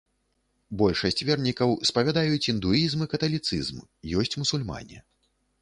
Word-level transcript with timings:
Большасць 0.81 1.21
вернікаў 1.27 1.75
спавядаюць 1.89 2.49
індуізм 2.55 3.05
і 3.07 3.09
каталіцызм, 3.15 3.77
ёсць 4.23 4.37
мусульмане. 4.43 4.97